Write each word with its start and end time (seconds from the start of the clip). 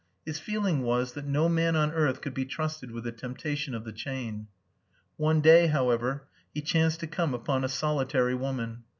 His 0.25 0.39
feeling 0.39 0.81
was 0.81 1.13
that 1.13 1.27
no 1.27 1.47
man 1.47 1.75
on 1.75 1.91
earth 1.91 2.21
could 2.21 2.33
be 2.33 2.43
trusted 2.43 2.89
with 2.89 3.03
the 3.03 3.11
temptation 3.11 3.75
of 3.75 3.83
the 3.83 3.91
chain. 3.91 4.47
One 5.17 5.41
day, 5.41 5.67
however, 5.67 6.27
he 6.55 6.61
chanced 6.61 7.01
to 7.01 7.07
come 7.07 7.35
upon 7.35 7.63
a 7.63 7.69
solitary 7.69 8.33
woman. 8.33 8.85